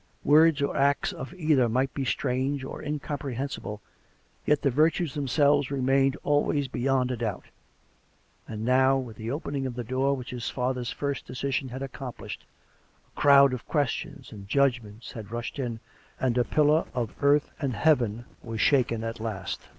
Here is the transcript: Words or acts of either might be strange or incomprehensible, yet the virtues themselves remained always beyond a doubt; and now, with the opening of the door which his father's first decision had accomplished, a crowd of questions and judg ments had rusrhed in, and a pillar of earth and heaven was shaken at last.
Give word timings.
Words 0.23 0.63
or 0.63 0.75
acts 0.75 1.13
of 1.13 1.31
either 1.35 1.69
might 1.69 1.93
be 1.93 2.05
strange 2.05 2.63
or 2.63 2.81
incomprehensible, 2.81 3.81
yet 4.47 4.63
the 4.63 4.71
virtues 4.71 5.13
themselves 5.13 5.69
remained 5.69 6.17
always 6.23 6.67
beyond 6.67 7.11
a 7.11 7.17
doubt; 7.17 7.45
and 8.47 8.65
now, 8.65 8.97
with 8.97 9.17
the 9.17 9.29
opening 9.29 9.67
of 9.67 9.75
the 9.75 9.83
door 9.83 10.15
which 10.17 10.31
his 10.31 10.49
father's 10.49 10.89
first 10.89 11.27
decision 11.27 11.69
had 11.69 11.83
accomplished, 11.83 12.45
a 13.15 13.21
crowd 13.21 13.53
of 13.53 13.67
questions 13.67 14.31
and 14.31 14.47
judg 14.49 14.81
ments 14.81 15.11
had 15.11 15.27
rusrhed 15.27 15.59
in, 15.59 15.79
and 16.19 16.35
a 16.35 16.43
pillar 16.43 16.85
of 16.95 17.13
earth 17.21 17.51
and 17.59 17.75
heaven 17.75 18.25
was 18.41 18.59
shaken 18.59 19.03
at 19.03 19.19
last. 19.19 19.67